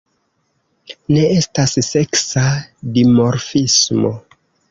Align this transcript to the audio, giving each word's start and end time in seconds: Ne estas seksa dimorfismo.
Ne 1.15 1.25
estas 1.33 1.75
seksa 1.89 2.43
dimorfismo. 2.97 4.13